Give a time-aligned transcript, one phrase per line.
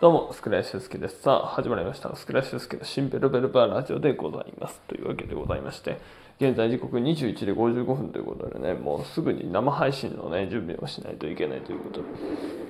[0.00, 1.20] どうも、スクライシュスケです。
[1.20, 2.16] さあ、始まりました。
[2.16, 4.80] スクライシュスケの新ベルベルバーラジオでございます。
[4.88, 6.00] というわけでございまして、
[6.40, 12.08] 現在時刻21時55分ということでね、もうすぐに生配信のね、準備をしないといけないということで、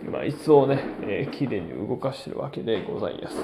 [0.04, 3.36] 今、椅子をね、えー、きれいに動かしているわけでございます。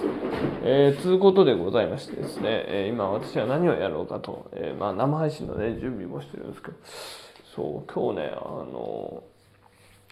[0.65, 6.77] えー、つうことでございましてですね、えー、今私は何をやろうかと、えー、まあ生配信のね、準備もしてるんですけど、
[7.55, 9.23] そう、今日ね、あの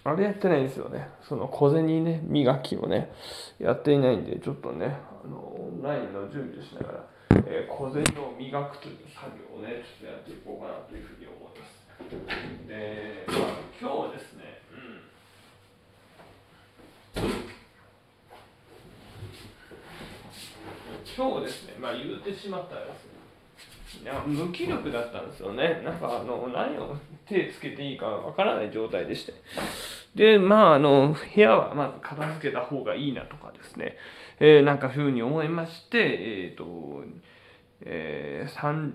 [0.06, 1.08] あれやってないんですよね。
[1.22, 3.10] その小銭ね、磨きをね、
[3.58, 7.06] やっていないんで、ちょっとね、あのオンラインの準備をしながら、
[7.46, 11.88] えー、小銭を磨くという作業をね、ちょっとやっていこうかなというふうに思います。
[12.68, 13.36] で、まあ、
[13.80, 14.60] 今日はですね、
[17.16, 17.22] うん、
[21.16, 23.12] 今日ですね、まあ言うてしまったらですね、
[24.02, 25.82] いや無気力だったんですよね。
[25.84, 29.32] なんかあの何を手つけていいかわからない状態でして。
[30.14, 33.96] で、まあ、あの、部屋はまず片付けた方がいいなとかですね、
[34.38, 37.02] えー、なんかふうに思いまして、えっ、ー、と、
[37.80, 38.92] えー、3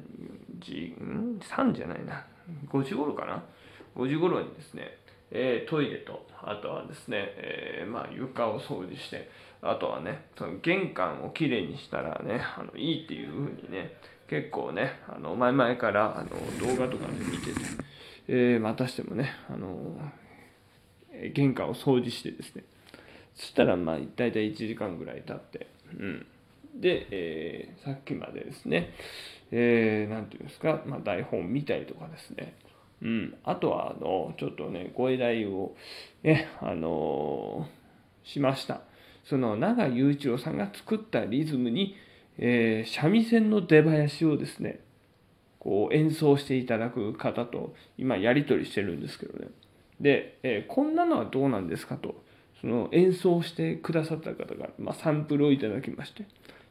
[0.59, 2.25] 時、ん ?3 じゃないな。
[2.71, 3.43] 5時頃かな
[3.95, 4.97] ?5 時頃にですね、
[5.31, 9.29] えー、トイレと、あとはですね、えー、まあ、床を掃除して、
[9.61, 13.93] あとはね、その玄関をきれいにしたらね、あのいいっていうふうにね、
[14.29, 17.59] 結構ね、あの前々からあの動画とかで見てて、
[18.27, 19.77] えー、またしてもね、あの
[21.33, 22.63] 玄関を掃除してですね、
[23.35, 26.25] そしたらまあ大体1時間ぐらい経って、うん。
[26.75, 28.93] で、えー、さっきまでですね、
[29.51, 32.53] えー、ていうんですか、まあ、台本見たりとかですね、
[33.01, 35.75] うん、あとは、あの、ちょっとね、ご依頼を、
[36.23, 38.81] ね、あのー、しました。
[39.23, 41.95] その、長雄一郎さんが作ったリズムに、
[42.37, 44.81] えー、三味線の出囃子をですね、
[45.59, 49.49] こう演奏していただく方と今やり取りしてるんですけどね。
[49.99, 52.23] で、えー、こんなのはどうなんですかと、
[52.61, 56.25] その演奏してくださった方が、まあ、サンプルをいただきまして、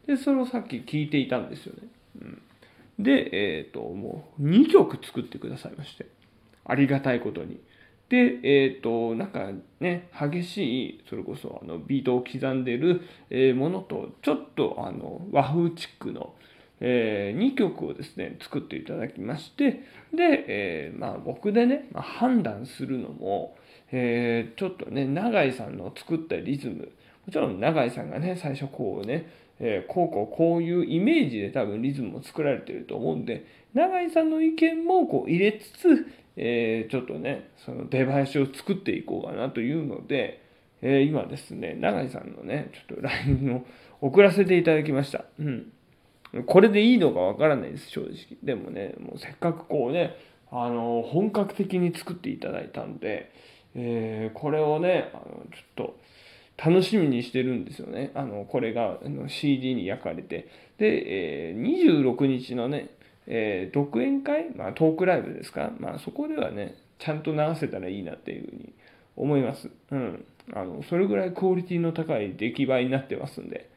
[0.06, 1.88] で、それをさっき聞いていたんですよね。
[2.22, 2.42] うん、
[2.98, 6.06] で、えっ、ー、と、もう2曲作ってくださいまして、
[6.68, 7.60] ありがたいことに。
[8.08, 13.02] で、えっ、ー、と、なんかね、激しい、それこそあのビートを刻んでる
[13.54, 16.34] ものと、ちょっとあの和風チックの、
[16.80, 19.82] えー、2曲をですね、作っていただきまして、
[20.14, 23.56] で、えー、まあ僕でね、まあ、判断するのも、
[23.90, 26.90] えー、ちょっとね、永井さんの作ったリズム、
[27.26, 29.28] もちろん永井さんがね、最初こうね、
[29.60, 36.06] えー、こうこうこういうイメージで多分リズムを作られてると思うんで、永井さんの意見もこう入れつつ、
[36.40, 40.40] えー、ちょっとね、その出囃子を作っていこうかなというので、
[40.80, 43.56] えー、今ですね、永井さんのね、ちょっと LINE
[44.00, 45.24] を送らせていただきました。
[45.40, 45.72] うん。
[46.46, 48.12] これでいいのかわからないです、正直。
[48.42, 50.16] でもね、もうせっかくこうね、
[50.52, 53.32] あの、本格的に作っていただいたんで、
[53.74, 55.98] えー、これをね、あの、ちょっと、
[56.58, 58.10] 楽しみにしてるんですよね。
[58.14, 60.48] あの、これがあの CD に焼かれて。
[60.76, 62.90] で、えー、26日のね、
[63.30, 68.72] えー、独演会、まあ、トークライブですか、まあ、そこではね、ちゃんと流せたらいいなっていうふうに
[69.16, 69.70] 思います。
[69.90, 70.24] うん。
[70.54, 73.68] あの、それぐらいクオリティの高い出来栄えになってますんで、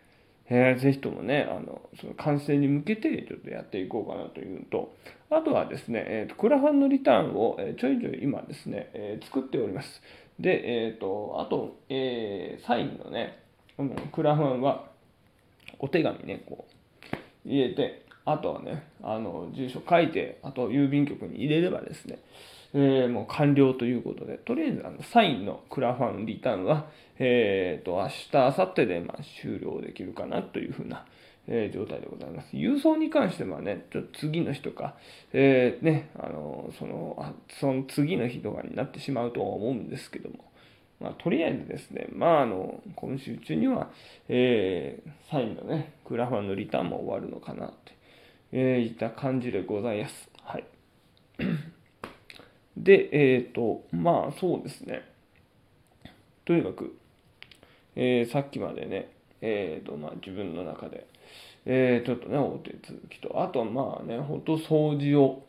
[0.50, 4.94] えー、ぜひともね、あの、その完成に向けてちょっとやっていこうかなというのと、
[5.30, 10.02] あとはですね、えーと、クラファンのリターンを、ちょいちょい今ですね、えー、作っております。
[10.40, 13.40] で、えっ、ー、と、あと、えー、サインのね、
[14.12, 14.90] クラファンは
[15.80, 16.66] お手紙ね、こ
[17.46, 22.20] う、入れて、あとはね、あの、住所書いて、あと郵便局に入れればですね、
[22.74, 26.88] えー、もう完了ということで、とりあえずあのサインのクラファンリターンは、
[27.20, 31.06] えっ、ー、と、明日、明後日でまあ終了できるかなというふうな、
[31.48, 32.56] えー、状態でございます。
[32.56, 34.96] 郵送に関してはね、ちょっと次の日とか、
[35.34, 40.52] えー、ね、あの、その、あその次の日とかになってしまうとは思うんですけども、
[41.02, 43.90] まあ、とりあえずですね、まあ、あの、今週中には、
[44.30, 48.01] えー、サインのね、クラファンのリターンも終わるのかなって、
[48.52, 50.30] えー、いた感じでございます。
[50.44, 50.66] はい。
[52.78, 55.04] で、えっ、ー、と、まあ、そうですね。
[56.46, 56.98] とにかく、
[57.96, 59.10] えー、さっきまでね、
[59.42, 61.08] えーとまあ、自分の中で、
[61.66, 65.48] えー、ちょっとね、お手続きと、あとはまあね、ほんと掃除を、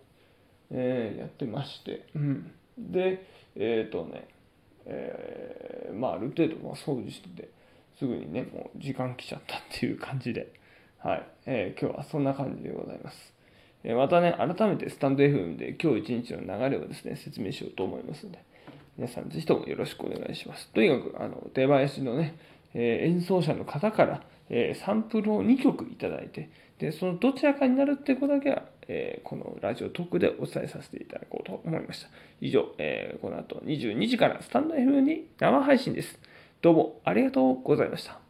[0.71, 4.29] えー、やってまして、うん、で、えっ、ー、とね、
[4.87, 7.49] えー、まあある程度まあ掃除してて、
[7.99, 10.53] すぐにね、もう時間来ちゃったっていう感じで、
[11.03, 13.35] はい、えー、今日はそんな感じでございます。
[13.83, 18.45] えまたね、改めてスタンド FM で今日一日の流れをですね、説明しようと思いますので、
[18.97, 20.69] 皆さんぜひともよろしくお願いします。
[20.69, 22.37] とにかく、あの、出囃子のね、
[22.75, 32.09] えー、演奏者の方から、えー、サンプルを2曲いただいて、で、そのどちらかになるってことだけは、えー、このラジオトークでお伝えさせていただこうと思いました。
[32.41, 36.21] 以上、えこの後22時からスタンド FM に生配信です。
[36.61, 38.22] どうもありがとうございました。